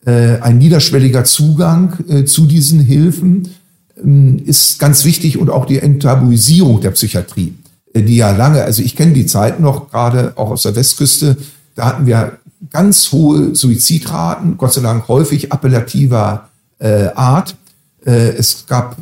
Äh, 0.04 0.40
ein 0.40 0.58
niederschwelliger 0.58 1.24
Zugang 1.24 1.98
äh, 2.08 2.24
zu 2.24 2.46
diesen 2.46 2.80
Hilfen 2.80 3.48
ähm, 4.02 4.42
ist 4.44 4.78
ganz 4.78 5.04
wichtig 5.04 5.38
und 5.38 5.50
auch 5.50 5.66
die 5.66 5.78
Enttabuisierung 5.78 6.80
der 6.80 6.90
Psychiatrie, 6.90 7.54
äh, 7.92 8.02
die 8.02 8.16
ja 8.16 8.32
lange, 8.32 8.64
also 8.64 8.82
ich 8.82 8.96
kenne 8.96 9.12
die 9.12 9.26
Zeit 9.26 9.60
noch, 9.60 9.90
gerade 9.90 10.32
auch 10.36 10.50
aus 10.50 10.62
der 10.62 10.76
Westküste, 10.76 11.36
da 11.74 11.86
hatten 11.86 12.06
wir 12.06 12.38
ganz 12.70 13.12
hohe 13.12 13.54
Suizidraten, 13.54 14.56
Gott 14.56 14.72
sei 14.72 14.80
Dank 14.80 15.06
häufig 15.08 15.52
appellativer 15.52 16.48
äh, 16.78 17.08
Art. 17.14 17.56
Äh, 18.04 18.30
es 18.30 18.66
gab 18.66 18.96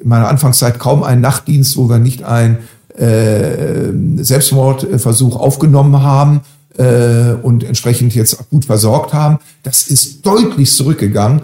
in 0.00 0.08
meiner 0.08 0.28
Anfangszeit 0.28 0.78
kaum 0.78 1.02
einen 1.02 1.20
Nachtdienst, 1.20 1.76
wo 1.76 1.88
wir 1.88 1.98
nicht 1.98 2.22
ein 2.22 2.58
äh, 3.00 3.92
Selbstmordversuch 4.16 5.36
aufgenommen 5.36 6.02
haben 6.02 6.42
äh, 6.76 7.32
und 7.42 7.64
entsprechend 7.64 8.14
jetzt 8.14 8.48
gut 8.50 8.64
versorgt 8.64 9.12
haben. 9.12 9.38
Das 9.62 9.88
ist 9.88 10.24
deutlich 10.26 10.72
zurückgegangen, 10.72 11.42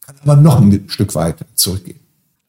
kann 0.00 0.16
aber 0.22 0.36
noch 0.36 0.60
ein 0.60 0.84
Stück 0.88 1.14
weiter 1.14 1.46
zurückgehen. 1.54 2.00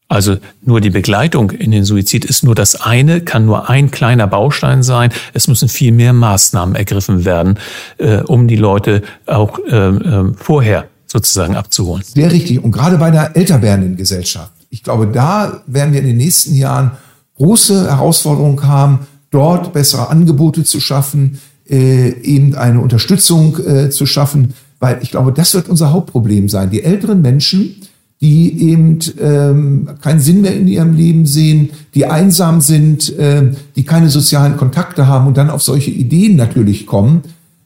Also 0.08 0.38
nur 0.62 0.82
die 0.82 0.90
Begleitung 0.90 1.52
in 1.52 1.72
den 1.72 1.86
Suizid 1.86 2.26
ist 2.26 2.44
nur 2.44 2.54
das 2.54 2.82
eine, 2.82 3.22
kann 3.22 3.46
nur 3.46 3.70
ein 3.70 3.92
kleiner 3.92 4.28
Baustein 4.28 4.84
sein. 4.84 5.10
Es 5.34 5.48
müssen 5.48 5.70
viel 5.70 5.94
mehr 5.94 6.12
Maßnahmen 6.12 6.76
ergriffen 6.76 7.24
werden, 7.24 7.58
äh, 7.98 8.18
um 8.18 8.50
die 8.50 8.58
Leute 8.58 9.04
auch 9.26 9.58
äh, 9.60 9.88
äh, 9.88 10.34
vorher 10.36 10.90
sozusagen 11.08 11.56
abzuholen. 11.56 12.04
Sehr 12.04 12.30
richtig. 12.30 12.62
Und 12.62 12.72
gerade 12.72 12.98
bei 12.98 13.10
der 13.10 13.38
älter 13.38 13.62
werdenden 13.62 13.96
Gesellschaft. 13.96 14.52
Ich 14.70 14.84
glaube, 14.84 15.08
da 15.08 15.62
werden 15.66 15.94
wir 15.94 16.02
in 16.02 16.08
den 16.08 16.18
nächsten 16.18 16.56
Jahren 16.56 16.92
große 17.42 17.90
Herausforderung 17.90 18.64
haben, 18.64 19.00
dort 19.32 19.74
bessere 19.74 20.10
Angebote 20.10 20.64
zu 20.64 20.80
schaffen, 20.80 21.40
äh, 21.68 22.10
eben 22.22 22.54
eine 22.54 22.80
Unterstützung 22.80 23.58
äh, 23.66 23.90
zu 23.90 24.06
schaffen, 24.06 24.54
weil 24.80 25.00
ich 25.02 25.10
glaube, 25.10 25.32
das 25.32 25.56
wird 25.56 25.68
unser 25.68 25.92
Hauptproblem 25.92 26.50
sein. 26.50 26.70
Die 26.70 26.84
älteren 26.84 27.22
Menschen, 27.22 27.78
die 28.22 28.70
eben 28.70 29.00
ähm, 29.20 29.90
keinen 30.02 30.20
Sinn 30.20 30.42
mehr 30.42 30.56
in 30.56 30.68
ihrem 30.68 30.96
Leben 30.96 31.26
sehen, 31.26 31.72
die 31.96 32.06
einsam 32.06 32.62
sind, 32.62 33.18
äh, 33.18 33.52
die 33.76 33.86
keine 33.86 34.10
sozialen 34.10 34.58
Kontakte 34.58 35.08
haben 35.08 35.26
und 35.26 35.38
dann 35.38 35.50
auf 35.50 35.64
solche 35.64 35.90
Ideen 35.90 36.36
natürlich 36.36 36.86
kommen. 36.86 37.24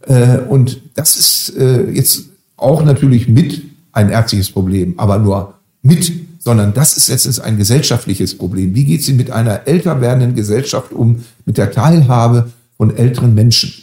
Äh, 0.08 0.38
und 0.38 0.82
das 0.94 1.18
ist 1.18 1.58
äh, 1.58 1.90
jetzt 1.92 2.30
auch 2.56 2.86
natürlich 2.86 3.28
mit 3.28 3.62
ein 3.92 4.10
ärztliches 4.10 4.52
Problem, 4.52 4.94
aber 4.96 5.20
nur 5.20 5.56
mit 5.82 6.25
sondern 6.46 6.74
das 6.76 6.96
ist 6.96 7.10
jetzt 7.10 7.42
ein 7.42 7.58
gesellschaftliches 7.58 8.38
Problem. 8.38 8.76
Wie 8.76 8.86
geht 8.86 9.04
sie 9.04 9.14
mit 9.14 9.32
einer 9.32 9.68
älter 9.68 10.00
werdenden 10.00 10.36
Gesellschaft 10.36 10.94
um, 10.94 11.26
mit 11.46 11.58
der 11.58 11.72
Teilhabe 11.72 12.52
von 12.78 12.96
älteren 12.96 13.34
Menschen? 13.34 13.74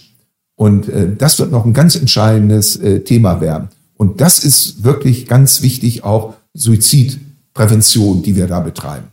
Und 0.55 0.89
äh, 0.89 1.09
das 1.19 1.41
wird 1.41 1.51
noch 1.51 1.65
ein 1.65 1.73
ganz 1.73 1.97
entscheidendes 1.97 2.77
äh, 2.77 3.01
Thema 3.01 3.41
werden. 3.41 3.69
Und 3.97 4.21
das 4.21 4.45
ist 4.45 4.85
wirklich 4.85 5.27
ganz 5.27 5.63
wichtig, 5.63 6.05
auch 6.05 6.35
Suizidprävention, 6.55 8.23
die 8.23 8.37
wir 8.37 8.47
da 8.47 8.61
betreiben. 8.61 9.09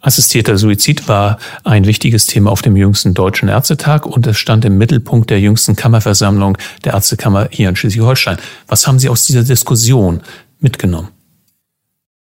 Assistierter 0.00 0.58
Suizid 0.58 1.08
war 1.08 1.38
ein 1.64 1.86
wichtiges 1.86 2.26
Thema 2.26 2.50
auf 2.50 2.60
dem 2.60 2.76
jüngsten 2.76 3.14
Deutschen 3.14 3.48
Ärztetag 3.48 4.04
und 4.04 4.26
es 4.26 4.36
stand 4.36 4.64
im 4.66 4.76
Mittelpunkt 4.76 5.30
der 5.30 5.40
jüngsten 5.40 5.76
Kammerversammlung 5.76 6.58
der 6.84 6.92
Ärztekammer 6.92 7.48
hier 7.50 7.70
in 7.70 7.76
Schleswig-Holstein. 7.76 8.36
Was 8.68 8.86
haben 8.86 8.98
Sie 8.98 9.08
aus 9.08 9.24
dieser 9.24 9.42
Diskussion 9.42 10.20
mitgenommen? 10.60 11.08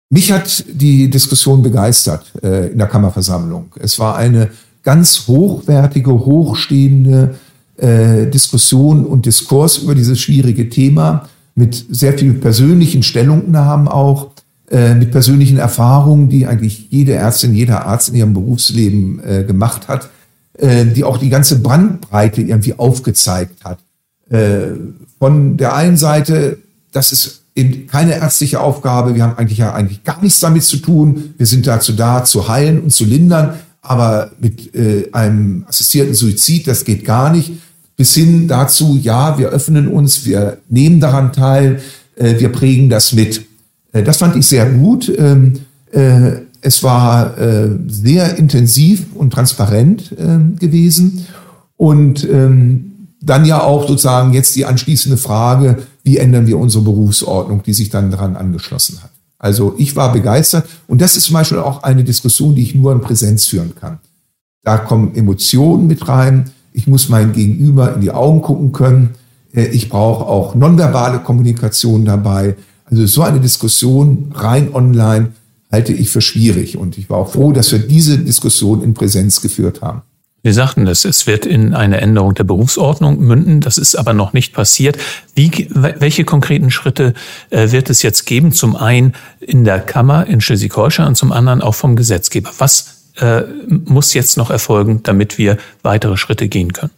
Mich 0.10 0.32
hat 0.32 0.66
die 0.68 1.10
Diskussion 1.10 1.62
begeistert 1.62 2.32
äh, 2.42 2.72
in 2.72 2.80
der 2.80 2.88
Kammerversammlung. 2.88 3.72
Es 3.80 4.00
war 4.00 4.16
eine 4.16 4.50
ganz 4.82 5.28
hochwertige, 5.28 6.12
hochstehende 6.12 7.36
äh, 7.78 8.26
Diskussion 8.26 9.06
und 9.06 9.28
Diskurs 9.28 9.78
über 9.78 9.94
dieses 9.94 10.20
schwierige 10.20 10.68
Thema 10.70 11.30
mit 11.54 11.86
sehr 11.90 12.18
vielen 12.18 12.40
persönlichen 12.40 13.04
Stellungnahmen 13.04 13.88
auch, 13.88 14.32
äh, 14.72 14.96
mit 14.96 15.12
persönlichen 15.12 15.58
Erfahrungen, 15.58 16.30
die 16.30 16.48
eigentlich 16.48 16.88
jede 16.90 17.14
Ärztin, 17.14 17.54
jeder 17.54 17.86
Arzt 17.86 18.10
in 18.10 18.16
ihrem 18.16 18.34
Berufsleben 18.34 19.22
äh, 19.24 19.44
gemacht 19.44 19.88
hat, 19.88 20.10
äh, 20.54 20.86
die 20.86 21.04
auch 21.04 21.18
die 21.18 21.30
ganze 21.30 21.60
Brandbreite 21.60 22.42
irgendwie 22.42 22.74
aufgezeigt 22.78 23.64
hat. 23.64 23.80
Äh, 24.30 24.74
von 25.20 25.58
der 25.58 25.76
einen 25.76 25.98
Seite, 25.98 26.58
dass 26.92 27.12
es 27.12 27.42
eben 27.60 27.88
keine 27.88 28.16
ärztliche 28.16 28.62
Aufgabe. 28.62 29.16
Wir 29.16 29.24
haben 29.24 29.38
eigentlich 29.38 29.58
ja 29.58 29.74
eigentlich 29.74 30.04
gar 30.04 30.22
nichts 30.22 30.40
damit 30.40 30.64
zu 30.64 30.78
tun. 30.78 31.34
Wir 31.38 31.46
sind 31.46 31.68
dazu 31.68 31.94
da, 31.94 32.24
zu 32.24 32.48
heilen 32.48 32.82
und 32.82 32.92
zu 32.92 33.06
lindern. 33.06 33.56
Aber 33.82 34.32
mit 34.40 34.74
äh, 34.76 35.10
einem 35.12 35.66
assistierten 35.68 36.14
Suizid, 36.14 36.68
das 36.68 36.86
geht 36.86 37.06
gar 37.06 37.32
nicht. 37.32 37.52
Bis 37.96 38.14
hin 38.14 38.48
dazu, 38.48 38.98
ja, 39.02 39.38
wir 39.38 39.50
öffnen 39.50 39.88
uns, 39.88 40.26
wir 40.26 40.58
nehmen 40.70 41.00
daran 41.00 41.34
teil, 41.34 41.82
äh, 42.16 42.40
wir 42.40 42.50
prägen 42.50 42.90
das 42.90 43.14
mit. 43.14 43.46
Äh, 43.92 44.04
das 44.04 44.18
fand 44.18 44.36
ich 44.36 44.48
sehr 44.48 44.70
gut. 44.70 45.12
Ähm, 45.18 45.60
äh, 45.92 46.32
es 46.62 46.84
war 46.84 47.38
äh, 47.38 47.70
sehr 47.88 48.38
intensiv 48.38 49.06
und 49.16 49.32
transparent 49.32 50.12
äh, 50.12 50.58
gewesen. 50.60 51.26
Und 51.78 52.28
ähm, 52.30 52.92
dann 53.22 53.46
ja 53.46 53.62
auch 53.62 53.88
sozusagen 53.88 54.34
jetzt 54.34 54.56
die 54.56 54.66
anschließende 54.66 55.18
Frage, 55.18 55.78
wie 56.10 56.18
ändern 56.18 56.48
wir 56.48 56.58
unsere 56.58 56.84
Berufsordnung, 56.84 57.62
die 57.62 57.74
sich 57.74 57.92
dann 57.92 58.10
daran 58.10 58.36
angeschlossen 58.36 58.98
hat. 59.04 59.12
Also 59.38 59.76
ich 59.78 59.96
war 59.96 60.12
begeistert 60.12 60.68
und 60.88 61.02
das 61.02 61.16
ist 61.16 61.26
zum 61.26 61.36
Beispiel 61.36 61.60
auch 61.60 61.84
eine 61.84 62.04
Diskussion, 62.04 62.56
die 62.56 62.64
ich 62.64 62.74
nur 62.74 62.92
in 62.92 63.00
Präsenz 63.00 63.46
führen 63.46 63.76
kann. 63.80 64.00
Da 64.64 64.80
kommen 64.80 65.14
Emotionen 65.14 65.86
mit 65.86 66.08
rein. 66.08 66.50
Ich 66.74 66.88
muss 66.88 67.10
mein 67.10 67.32
Gegenüber 67.32 67.94
in 67.94 68.02
die 68.02 68.10
Augen 68.10 68.42
gucken 68.42 68.72
können. 68.72 69.12
Äh, 69.54 69.68
ich 69.68 69.88
brauche 69.88 70.26
auch 70.26 70.56
nonverbale 70.56 71.20
Kommunikation 71.20 72.06
dabei. 72.06 72.56
Also 72.86 73.06
so 73.06 73.22
eine 73.22 73.40
Diskussion 73.40 74.32
rein 74.34 74.74
online 74.74 75.34
halte 75.72 75.94
ich 75.94 76.10
für 76.10 76.22
schwierig. 76.22 76.76
Und 76.76 76.98
ich 76.98 77.08
war 77.12 77.20
auch 77.20 77.32
froh, 77.32 77.52
dass 77.52 77.72
wir 77.72 77.80
diese 77.80 78.18
Diskussion 78.18 78.82
in 78.82 78.96
Präsenz 78.96 79.42
geführt 79.42 79.84
haben. 79.84 80.02
Wir 80.42 80.54
sagten 80.54 80.88
es, 80.88 81.04
es 81.04 81.28
wird 81.28 81.46
in 81.46 81.74
eine 81.74 82.00
Änderung 82.00 82.34
der 82.34 82.46
Berufsordnung 82.46 83.20
münden. 83.20 83.60
Das 83.60 83.78
ist 83.78 83.96
aber 83.96 84.14
noch 84.14 84.32
nicht 84.32 84.54
passiert. 84.54 84.98
Wie, 85.36 85.68
welche 85.72 86.24
konkreten 86.24 86.72
Schritte 86.72 87.14
äh, 87.50 87.72
wird 87.72 87.90
es 87.90 88.02
jetzt 88.04 88.26
geben? 88.26 88.54
Zum 88.54 88.78
einen 88.78 89.14
in 89.42 89.66
der 89.66 89.80
Kammer 89.80 90.28
in 90.28 90.40
Schleswig-Holstein 90.40 91.08
und 91.08 91.16
zum 91.16 91.34
anderen 91.34 91.62
auch 91.62 91.76
vom 91.76 91.98
Gesetzgeber. 91.98 92.52
Was 92.58 93.00
äh, 93.18 93.42
muss 93.68 94.14
jetzt 94.14 94.38
noch 94.38 94.50
erfolgen, 94.50 95.02
damit 95.04 95.38
wir 95.38 95.58
weitere 95.84 96.16
Schritte 96.16 96.48
gehen 96.48 96.72
können? 96.72 96.92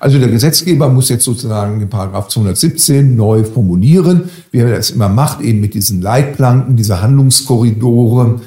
Also 0.00 0.18
der 0.18 0.28
Gesetzgeber 0.28 0.88
muss 0.88 1.08
jetzt 1.10 1.22
sozusagen 1.22 1.78
den 1.78 1.88
Paragraph 1.88 2.26
217 2.26 3.14
neu 3.14 3.44
formulieren, 3.44 4.28
wie 4.50 4.58
er 4.58 4.74
das 4.74 4.90
immer 4.90 5.08
macht, 5.08 5.40
eben 5.40 5.60
mit 5.60 5.74
diesen 5.74 6.02
Leitplanken, 6.02 6.76
diese 6.76 7.00
Handlungskorridore 7.00 8.40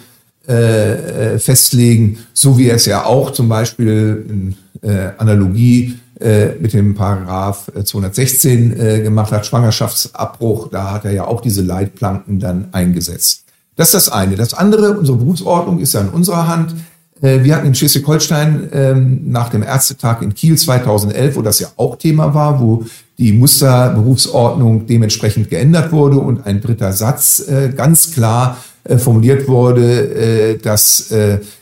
äh, 0.48 1.34
äh, 1.34 1.40
festlegen, 1.40 2.20
so 2.34 2.58
wie 2.58 2.70
er 2.70 2.76
es 2.76 2.86
ja 2.86 3.06
auch 3.06 3.32
zum 3.32 3.50
Beispiel 3.50 4.26
in 4.30 4.56
äh, 4.82 5.10
Analogie 5.18 5.98
äh, 6.20 6.50
mit 6.60 6.74
dem 6.74 6.96
Paragraph 6.96 7.72
216 7.84 8.80
äh, 8.80 9.02
gemacht 9.02 9.32
hat, 9.32 9.46
Schwangerschaftsabbruch, 9.46 10.70
da 10.70 10.92
hat 10.92 11.06
er 11.06 11.12
ja 11.12 11.26
auch 11.26 11.42
diese 11.42 11.62
Leitplanken 11.62 12.40
dann 12.40 12.70
eingesetzt. 12.72 13.44
Das 13.76 13.88
ist 13.88 13.94
das 13.94 14.10
eine. 14.10 14.36
Das 14.36 14.54
andere, 14.54 14.98
unsere 14.98 15.18
Berufsordnung 15.18 15.80
ist 15.80 15.94
ja 15.94 16.02
in 16.02 16.10
unserer 16.10 16.48
Hand. 16.48 16.76
Äh, 17.22 17.44
wir 17.44 17.56
hatten 17.56 17.68
in 17.68 17.76
Schleswig-Holstein 17.76 18.70
ähm, 18.72 19.22
nach 19.32 19.50
dem 19.50 19.64
Ärztetag 19.64 20.22
in 20.22 20.34
Kiel 20.34 20.58
2011, 20.58 21.36
wo 21.36 21.42
das 21.42 21.60
ja 21.60 21.68
auch 21.76 21.98
Thema 21.98 22.34
war, 22.34 22.62
wo 22.62 22.86
die 23.18 23.34
Musterberufsordnung 23.34 24.88
dementsprechend 24.88 25.50
geändert 25.50 25.92
wurde 25.92 26.18
und 26.18 26.46
ein 26.46 26.62
dritter 26.62 26.94
Satz 26.94 27.40
äh, 27.48 27.74
ganz 27.76 28.12
klar 28.12 28.58
äh, 28.86 28.98
formuliert 28.98 29.48
wurde, 29.48 30.58
dass 30.62 31.14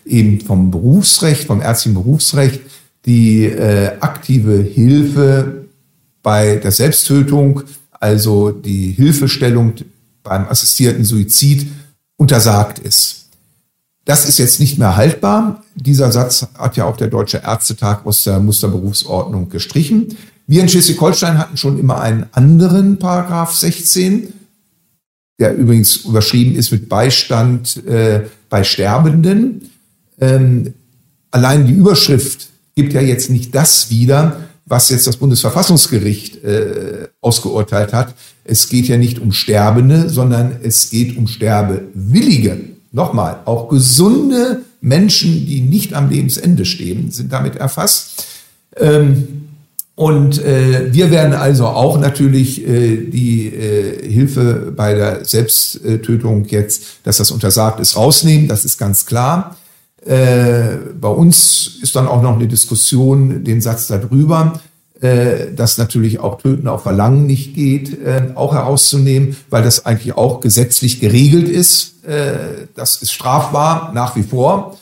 eben 0.06 0.42
vom 0.42 0.72
Berufsrecht, 0.72 1.46
vom 1.48 1.62
ärztlichen 1.62 1.96
Berufsrecht 1.96 2.62
die 3.06 3.51
aktive 4.00 4.62
Hilfe 4.62 5.65
bei 6.22 6.56
der 6.56 6.72
Selbsttötung, 6.72 7.63
also 7.92 8.51
die 8.51 8.92
Hilfestellung 8.92 9.74
beim 10.24 10.48
assistierten 10.48 11.03
Suizid 11.03 11.67
untersagt 12.17 12.80
ist. 12.80 13.24
Das 14.06 14.28
ist 14.28 14.38
jetzt 14.38 14.60
nicht 14.60 14.78
mehr 14.78 14.95
haltbar. 14.97 15.63
Dieser 15.76 16.12
Satz 16.12 16.47
hat 16.58 16.76
ja 16.76 16.86
auch 16.86 16.97
der 16.97 17.08
Deutsche 17.08 17.41
Ärztetag 17.45 18.06
aus 18.06 18.24
der 18.24 18.39
Musterberufsordnung 18.39 19.50
gestrichen. 19.50 20.17
Wir 20.45 20.62
in 20.62 20.67
Schleswig-Holstein 20.67 21.38
hatten 21.38 21.56
schon 21.56 21.80
immer 21.80 22.02
einen 22.02 22.26
anderen 22.34 23.00
Paragraph 23.00 23.54
16, 23.54 24.34
der 25.39 25.56
übrigens 25.56 25.98
überschrieben 25.98 26.56
ist 26.56 26.72
mit 26.72 26.89
Beistand 26.89 27.86
äh, 27.86 28.22
bei 28.50 28.63
Sterbenden. 28.63 29.69
Ähm, 30.19 30.74
allein 31.32 31.65
die 31.65 31.74
Überschrift 31.74 32.50
gibt 32.76 32.93
ja 32.93 33.02
jetzt 33.02 33.30
nicht 33.30 33.54
das 33.54 33.89
wieder, 33.89 34.38
was 34.65 34.89
jetzt 34.89 35.08
das 35.08 35.17
Bundesverfassungsgericht 35.17 36.43
äh, 36.43 37.08
ausgeurteilt 37.22 37.93
hat. 37.93 38.13
Es 38.43 38.69
geht 38.69 38.88
ja 38.88 38.98
nicht 38.98 39.19
um 39.19 39.32
Sterbende, 39.32 40.10
sondern 40.10 40.58
es 40.63 40.89
geht 40.89 41.17
um 41.17 41.28
Sterbewillige. 41.28 42.60
Nochmal, 42.91 43.39
auch 43.46 43.69
gesunde 43.69 44.62
Menschen, 44.80 45.46
die 45.46 45.62
nicht 45.62 45.93
am 45.93 46.10
Lebensende 46.10 46.65
stehen, 46.65 47.10
sind 47.10 47.32
damit 47.34 47.56
erfasst. 47.56 48.26
Ähm, 48.78 49.53
und 49.95 50.43
äh, 50.43 50.91
wir 50.91 51.12
werden 51.12 51.34
also 51.34 51.67
auch 51.67 51.99
natürlich 51.99 52.67
äh, 52.67 52.97
die 52.97 53.47
äh, 53.47 54.12
Hilfe 54.12 54.73
bei 54.75 54.95
der 54.95 55.23
Selbsttötung 55.23 56.45
jetzt, 56.45 56.84
dass 57.03 57.17
das 57.17 57.29
untersagt 57.29 57.79
ist, 57.79 57.95
rausnehmen. 57.95 58.47
Das 58.47 58.65
ist 58.65 58.79
ganz 58.79 59.06
klar. 59.06 59.56
Äh, 60.03 60.77
bei 60.99 61.10
uns 61.10 61.77
ist 61.82 61.95
dann 61.95 62.08
auch 62.08 62.23
noch 62.23 62.36
eine 62.36 62.47
Diskussion, 62.47 63.43
den 63.43 63.62
Satz 63.62 63.86
darüber, 63.86 64.60
äh, 64.99 65.53
dass 65.56 65.77
natürlich 65.77 66.19
auch 66.19 66.41
Töten 66.41 66.67
auf 66.67 66.84
Verlangen 66.84 67.27
nicht 67.27 67.53
geht, 67.53 68.01
äh, 68.03 68.32
auch 68.34 68.53
herauszunehmen, 68.53 69.38
weil 69.51 69.62
das 69.62 69.86
eigentlich 69.86 70.17
auch 70.17 70.39
gesetzlich 70.39 71.01
geregelt 71.01 71.47
ist. 71.47 72.03
Äh, 72.03 72.67
das 72.75 72.95
ist 72.95 73.12
strafbar 73.12 73.91
nach 73.93 74.15
wie 74.15 74.23
vor 74.23 74.75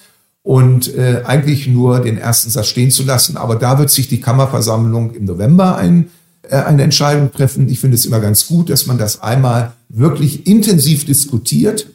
und 0.44 0.94
äh, 0.96 1.22
eigentlich 1.26 1.68
nur 1.68 2.00
den 2.00 2.18
ersten 2.18 2.50
Satz 2.50 2.68
stehen 2.68 2.92
zu 2.92 3.04
lassen. 3.04 3.38
Aber 3.38 3.56
da 3.56 3.78
wird 3.78 3.90
sich 3.90 4.08
die 4.08 4.22
Kammerversammlung 4.22 5.14
im 5.14 5.26
November 5.26 5.76
ein, 5.78 6.10
äh, 6.44 6.58
eine 6.58 6.84
Entscheidung 6.84 7.32
treffen. 7.32 7.70
Ich 7.70 7.80
finde 7.80 7.96
es 7.96 8.06
immer 8.06 8.20
ganz 8.20 8.48
gut, 8.48 8.70
dass 8.70 8.88
man 8.88 8.98
das 8.98 9.22
einmal 9.22 9.74
wirklich 9.90 10.48
intensiv 10.48 11.06
diskutiert, 11.06 11.88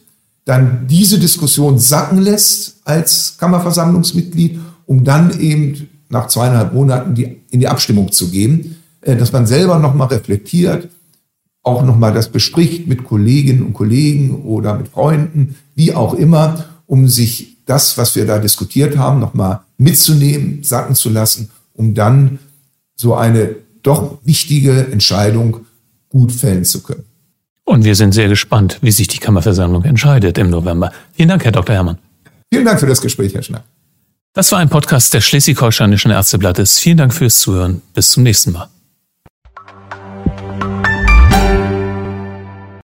dann 0.45 0.87
diese 0.87 1.19
Diskussion 1.19 1.77
sacken 1.77 2.19
lässt 2.19 2.77
als 2.85 3.35
Kammerversammlungsmitglied, 3.37 4.59
um 4.85 5.03
dann 5.03 5.37
eben 5.39 5.89
nach 6.09 6.27
zweieinhalb 6.27 6.73
Monaten 6.73 7.15
die, 7.15 7.41
in 7.51 7.59
die 7.59 7.67
Abstimmung 7.67 8.13
zu 8.13 8.29
gehen, 8.29 8.77
äh, 9.01 9.17
dass 9.17 9.33
man 9.33 9.45
selber 9.45 9.77
nochmal 9.79 10.07
reflektiert, 10.07 10.87
auch 11.63 11.83
nochmal 11.83 12.13
das 12.13 12.29
bespricht 12.29 12.87
mit 12.87 13.03
Kolleginnen 13.03 13.61
und 13.61 13.73
Kollegen 13.73 14.43
oder 14.43 14.77
mit 14.77 14.87
Freunden, 14.87 15.57
wie 15.75 15.93
auch 15.93 16.13
immer, 16.13 16.63
um 16.85 17.09
sich 17.09 17.56
das, 17.67 17.97
was 17.97 18.15
wir 18.15 18.25
da 18.25 18.39
diskutiert 18.39 18.97
haben, 18.97 19.19
nochmal 19.19 19.59
mitzunehmen, 19.77 20.63
sacken 20.63 20.95
zu 20.95 21.09
lassen, 21.09 21.51
um 21.73 21.93
dann 21.93 22.39
so 22.95 23.13
eine 23.15 23.55
doch 23.83 24.17
wichtige 24.23 24.87
Entscheidung 24.91 25.65
gut 26.09 26.31
fällen 26.31 26.65
zu 26.65 26.81
können. 26.81 27.03
Und 27.63 27.83
wir 27.83 27.95
sind 27.95 28.13
sehr 28.13 28.29
gespannt, 28.29 28.79
wie 28.81 28.91
sich 28.91 29.07
die 29.07 29.17
Kammerversammlung 29.17 29.83
entscheidet 29.83 30.37
im 30.37 30.49
November. 30.49 30.91
Vielen 31.13 31.29
Dank, 31.29 31.43
Herr 31.43 31.51
Dr. 31.51 31.75
Herrmann. 31.75 31.97
Vielen 32.51 32.65
Dank 32.65 32.79
für 32.79 32.87
das 32.87 33.01
Gespräch, 33.01 33.33
Herr 33.33 33.43
Schnack. 33.43 33.63
Das 34.33 34.51
war 34.51 34.59
ein 34.59 34.69
Podcast 34.69 35.13
des 35.13 35.25
Schleswig-Holsteinischen 35.25 36.11
Ärzteblattes. 36.11 36.79
Vielen 36.79 36.97
Dank 36.97 37.13
fürs 37.13 37.39
Zuhören. 37.39 37.81
Bis 37.93 38.11
zum 38.11 38.23
nächsten 38.23 38.53
Mal. 38.53 38.69